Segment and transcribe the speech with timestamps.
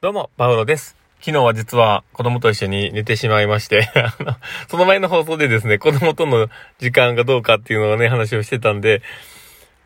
[0.00, 0.96] どうも、パウロです。
[1.18, 3.88] 昨日は実は子供と一緒に寝てしまいまして、
[4.70, 9.02] その前の放送でですね、子供との時間がどうかっていうのをね、話をしてたんで、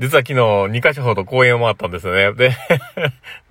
[0.00, 2.32] 実は昨日2カ所ほど公園を回ったんですよね。
[2.32, 2.56] で、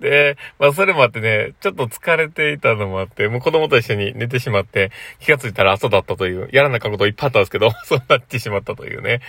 [0.00, 9.22] で、まあそれもあってね、ちょっと疲れていたのもあって、もう子供と一緒に寝てしまって、気がついたら朝だったという、やらなかったこといっぱいあったんですけど、 そうなってしまったというね、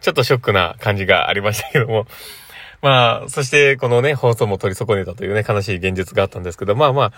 [0.00, 2.06] ちょっとショックな感じがありましたけども、
[2.82, 7.12] まあ、そしてこのね、放送も取り損ねたというね、悲しい現実があったんですけど、まあまあ、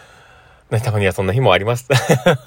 [0.73, 1.87] ね、たまにはそんな日もあります。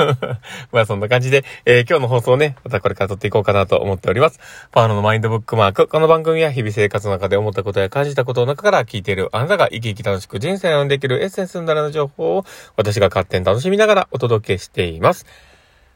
[0.74, 4.40] まあそんな感じで、えー、今日の放送ね、またこれから撮っていこうかなと思っております。
[4.72, 5.88] パーノのマインドブックマーク。
[5.88, 12.46] この番組は日々生活の中で思ったことや感じたことの中から聞いているあなたが生き生き楽しく人生を生んでいけるエッセンスになるの情報を
[12.78, 15.28] 私が勝手に楽しみながらお届けしています。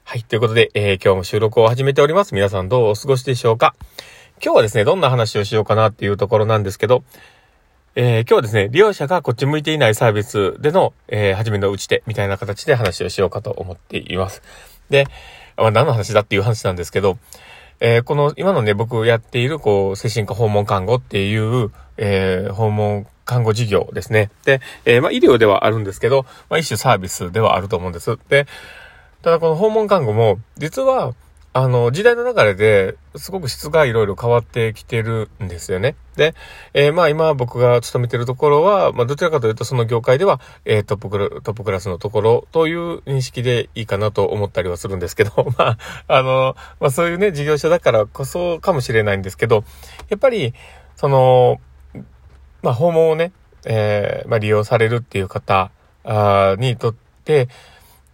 [0.04, 0.24] はい。
[0.24, 2.36] ということで、えー、今日も収録を始めております。
[2.36, 3.74] 皆さんどうお過ごしでしょうか？
[4.42, 7.04] 今日はですね、どんな話をしようかなっていうところなんですけど、
[7.96, 14.42] えー、今日はですね、利用者がこっち向いていないサービスでの、えー、初めの打ち手みたいな形で話をしようかと思っています。
[14.90, 15.08] で、
[15.58, 17.18] まあ、何の話だっていう話なんですけど、
[17.82, 24.32] えー、この今のね、僕やっている、こう、精神科訪問看護っていう、えー、訪問看護事業ですね。
[24.46, 28.18] で、えー、まあ、医療ではあるんですけど、まあ、一種サービスではあると思うんです。
[28.30, 28.48] で、
[29.22, 31.14] ただこの訪問看護も、実は、
[31.52, 35.96] あの、時代の流れですごく質がいろいろ変わってきてるんですよね。
[36.16, 36.36] で、
[36.76, 49.64] えー、まあ今僕が勤めてるところは、まあどちらかというとその業界では、えー、トップクラ、トップクラスのところという認識でいいかなと思ったりはするんですけど、 まあ、あの、まあそういうね、事業所だからこそかもしれないんですけど、
[50.10, 50.54] やっぱり、
[50.98, 51.60] その、
[52.62, 53.32] まあ訪問をね、
[53.66, 55.72] えー、まあ利用されるっていう方
[56.60, 57.48] にとって、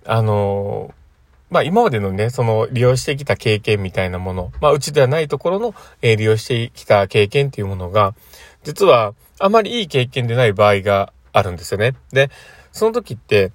[0.06, 0.94] あの、
[1.50, 8.16] まあ今までのね、その利用してきた経験みたいなもの、まあうちではないところの、えー、利用してきた経験っていうものが、
[8.64, 11.96] 実はあまりいい経験でない場合があるんですよね。
[12.12, 12.30] で、
[12.72, 13.52] その時って、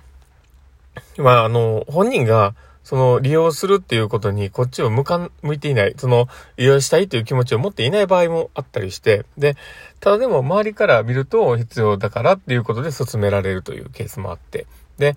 [1.17, 9.57] まああの、本人が、その利用するっていうことにこっちを向か向いていない、その利用したいという気持ちを持っていない場合もあったりして、で、
[10.01, 14.67] ただでも周りから見ると必要だからっていうことで進められるというケースもあって、
[14.99, 15.15] で、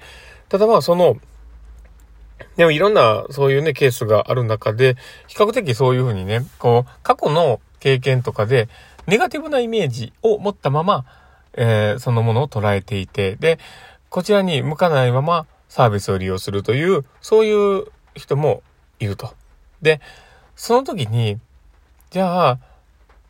[0.50, 1.18] ただまあその、
[2.56, 4.96] でもいろんなそういうね、ケースがある中で、
[5.28, 8.70] 比較的そういうふうにね、こう、過去の経験とかで、
[9.08, 11.06] ネガティブなイメージを持ったまま、
[11.54, 13.60] えー、そのものを捉えていて、で、
[14.10, 17.86] こちらに向かないままサービスを利用するという、そういう
[18.16, 18.62] 人も
[19.00, 19.34] いると。
[19.82, 20.00] で、
[20.56, 21.40] その時に、
[22.12, 22.60] じゃあ、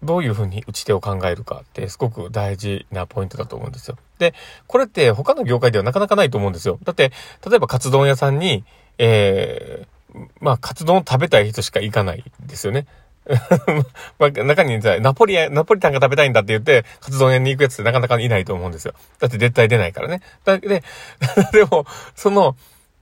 [0.03, 3.97] どういうふうに打ち手を考えるかってすごく大事なポイントだと思うんですよ。
[4.19, 4.33] で、
[4.67, 6.77] これって他の業界ではなかなかないと思うんですよ。
[6.83, 7.11] だって、
[7.49, 8.65] 例えばカツ丼屋さんに、
[8.97, 12.85] えー、まあ、カツ丼を食べたい人しか行かないですよね。
[14.19, 18.93] まあ、中にナポリ、ナポリタンが食べたいんだって言って、カツ丼屋に行くやつってなかなかいないと思うんですよ。
[19.19, 20.21] だって絶対出ないからね。
[20.43, 20.83] だで、
[21.53, 22.55] でも、その、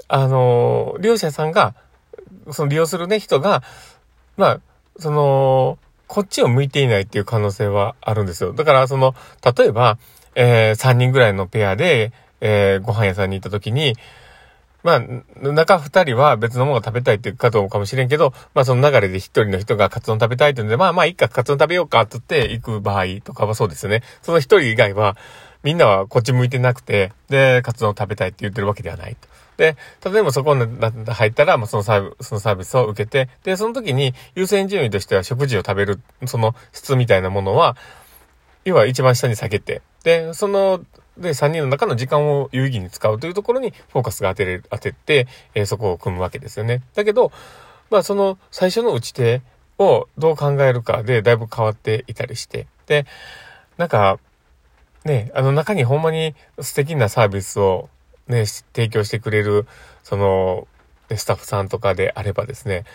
[0.07, 1.73] あの、利用者さんが、
[2.51, 3.63] その利用するね、人が、
[4.37, 4.59] まあ、
[4.99, 8.53] その、こっちを向いていないっていう可能性はあるんですよ。
[8.53, 9.15] だから、その、
[9.57, 9.97] 例えば、
[10.35, 13.95] えー、3人ぐらいのペアで、えー、ご飯屋さんに行った時に、
[14.83, 15.01] まあ、
[15.41, 24.01] 中二人は別のものが食べたいっていうかとかもしれんけど、まあその流れで一人の人がカツ丼食べたいってんで、まあまあいいか、カツ丼食べようかって言って行く場合とかはそうですよね。
[24.21, 25.17] その一人以外は、
[25.63, 29.27] みんなはこっち向いてなくて、で、カツ丼食べたいって言ってるわけではないと。
[29.57, 30.65] で、例えばそこに
[31.05, 37.77] 入ったら、まあ、そのサービス、そのサービスを受けて、で、その時に優先順位としては食事を食べる、その質みたいなものは、
[38.65, 40.81] 要は一番下に下げて、で、その
[41.17, 46.81] で、3人の中の時間を有意義に使うというところにフォーカスが当てれ、当てて、えー、そこを組むわけですよね。
[46.95, 47.31] だけど、
[47.89, 49.41] まあその最初の打ち手
[49.77, 53.05] をどう考えるかでだいぶ変わっていたりして、で、
[53.77, 54.19] なんか、
[55.05, 57.89] ね、あの中にほんまに素敵なサービスを
[58.27, 59.67] ね、提供してくれる、
[60.03, 60.67] その、
[61.15, 62.85] スタッフさんとかであればですね、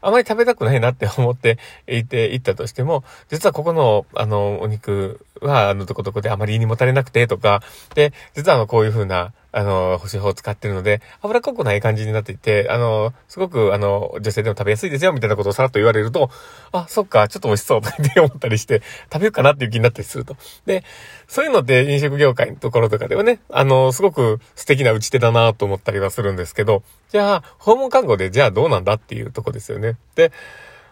[0.00, 7.62] あまり食べたくないなって思っていて、行ったとしても、実はここの、あの、お肉は、あの、どこどこであまり胃にもたれなくて、とか、
[7.94, 16.30] で、実はあの、こういう風な、あの、保守法を使ってるので、脂っこくない感じになっていて、あの、すごく、あの、女性でも食べやすいですよ、みたいなことをさらっと言われると、
[16.72, 18.80] あ、そっか、ちょっと美味しそう、って思ったりして、
[19.12, 20.36] 食べようかなっていう気になったりすると。
[20.64, 20.84] で、
[21.28, 29.96] そういうのって飲食業界のところとかではね、あの、すごく素敵な打ち手だなと思ったりはするんですけど、じゃあ、訪問看護で、じゃあどうなんだっていうとこですよね。
[30.14, 30.32] で、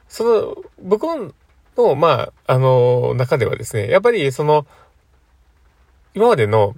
[0.08, 1.32] その、僕の、
[1.76, 4.66] のまあ、あの、中ではですね、やっぱりその、
[6.14, 6.74] 今までの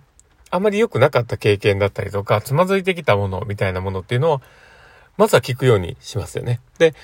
[0.51, 4.41] あまり良くなかった経験だったりとか、つまずいてきたものみたいなものっていうのを、
[5.17, 6.61] まずは聞くようにしますよね。
[6.79, 6.95] で、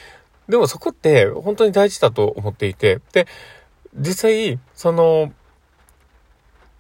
[0.49, 3.27] でもそこって本当に大事だと思っていて、で、
[3.95, 5.33] 実際、その、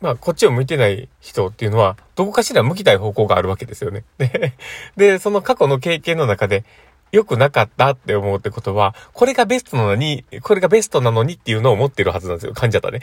[0.00, 4.04] まあ、こっちを向いてない人っていうのは、どこかしら向きたい方向があるわけですよね。
[4.18, 4.54] で、
[4.96, 6.64] で、その過去の経験の中で、
[7.12, 12.52] 良くなかったって思うってことは、これがベストなのに、これがベストなのにっていうのを持ってるはずなんですよ。
[12.54, 13.00] 噛んじゃったね。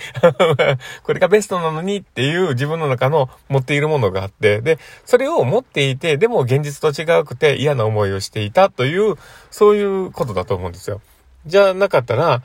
[1.04, 9.16] これがベストなのにっていう自分の中の持っているものがあって、で、それを持っていて、でも現実と違うくて嫌な思いをしていたという、
[9.52, 11.02] そういうことだと思うんですよ。
[11.46, 12.42] じゃなかったら、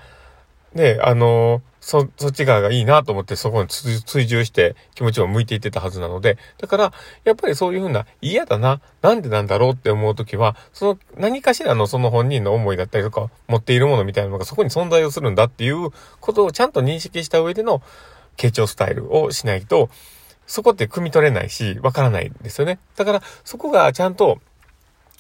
[0.75, 6.93] ね、あのそ、そっち側がいいなと思ってそこに追従して気持ちを向いていってたはずなので、だから、
[7.25, 15.91] やっぱりそういうふうな嫌だな、なんでなんだろうって思うときは、その何かしらのその本人の思いだったりとか、持っているものみたいなのがそこに存在をするんだっていう
[16.21, 17.83] ことをちゃんと認識した上での
[18.37, 19.89] 傾聴スタイルをしないと、
[20.47, 22.79] そこって汲み取れないし、わからないんですよね。
[22.97, 24.41] だから、そこがちゃんと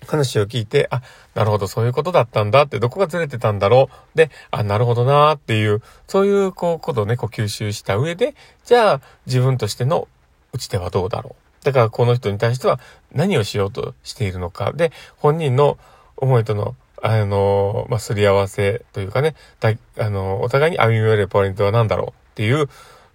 [0.07, 1.03] 話を聞いて、あ、
[1.35, 4.17] なるほど、そういうことだったんだって、どこがずれてたんだろう。
[4.17, 10.09] で、あ、なるほどなーっていう、そういう、こう、ことをね、こう吸収した上で、じゃあ、自分としての
[10.53, 11.65] 打ち手はどうだろう。
[11.65, 12.81] だから、この人に対しては
[13.13, 14.73] 何をしようとしているのか。
[14.73, 15.79] で、本人の
[16.17, 22.69] 思いとの、あの、まあ、すり合わせというかね、だあの、お互いに歩み寄れるポイントは何だろうっていう、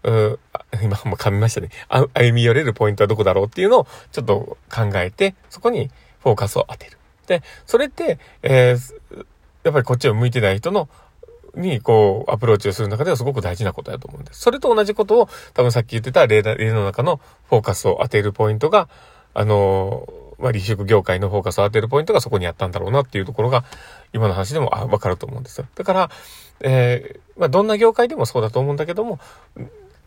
[0.03, 0.39] う
[0.83, 1.69] 今も噛みましたね。
[2.13, 5.89] 歩み寄れるポイントはどこだろうっていうのをちょっと考えて、そこに
[6.25, 6.97] フォーカスを当てる。
[7.27, 9.25] で、それって、えー、
[9.63, 10.89] やっぱりこっちを向いてない人の、
[11.55, 14.41] に、こう、アプローチをする中ではすごく大事なことだと思うんです。
[14.41, 18.89] それと同じことを、多分さっき言ってた例の中のフォーカスを当てるポイントが、
[19.35, 23.63] あのー、まあ、離職業界のフォーカスを当てるポイントがそこにあったんだろうなっていうところが、
[24.11, 25.67] 今の話でも、あ、わかると思うんですよ。
[25.75, 26.09] だから、
[26.61, 29.19] えー、まあ、どんな業界でもそうだと思うんだけども、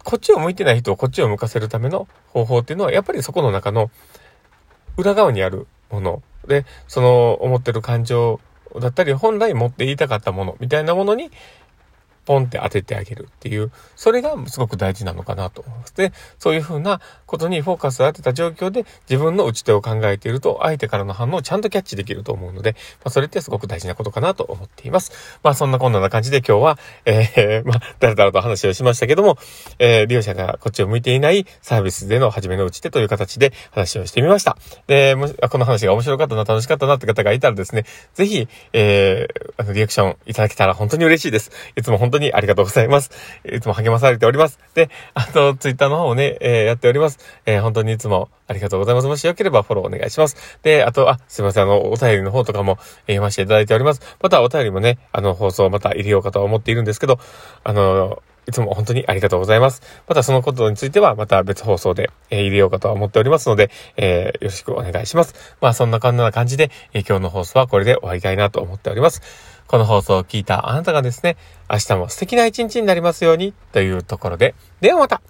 [0.05, 3.91] こっちを向いてない人をこっちを向かせるための方法っていうのは、やっぱりそこの中の
[4.97, 6.23] 裏側にあるもの。
[6.46, 8.40] で、その思ってる感情
[8.81, 11.31] だったり、本来持って言いたかったものみたいなものに
[12.29, 15.97] ポンって当ててあげるっていう、それがすごく大事なのかなと思います。
[15.97, 25.39] で、そういうふうなことにフォーカスを当てた状況で自分の打ち手を考えていると、相手からの反応をちゃんとキャッチできると思うので、まあ、それってすごく大事なことかなと思っています。
[25.43, 29.39] まあ、そんなこんな感じで今日は、えー、 まあ、だらだらと話をしましたけども、
[29.79, 34.59] えー、利用者がこっちを向いていないサービスでの初めの打ち手という形で話をしてみました。
[34.87, 41.51] で、もしこの話が面白かったな、楽しかったなって方がいたらですね、ぜひ、えー、あの、リアクションいただけたら本当に嬉しいです。
[41.77, 43.11] いつも本当に当にありがとうございます。
[43.50, 44.59] いつも励まされております。
[44.75, 47.19] で、あと、ツイッターの方をね、えー、やっております。
[47.47, 49.06] えー、本当にいつもありがとうございます。
[49.06, 50.59] もしよければフォローお願いします。
[50.62, 54.03] で、あと、あ、すいません、あの、お便りの方とかも、読ませていただいております。
[54.20, 57.19] また、お便りもね、あの、放送また入れようかと思っているんですけど、
[57.65, 59.82] あの、いつも本当にありがとうございます。
[60.09, 65.35] またそのことについてはまた別放送で、えー、入れようかと思っておりますので、えー、よろしくお願いします。
[65.61, 69.20] まあそんな感じな感じで、えー、今日の放送はこれで終わりたいなと思っております。
[69.69, 71.37] この放送を聞いたあなたがですね、
[71.70, 75.20] 明日も素敵な一日になりますようにというところで、ではまた。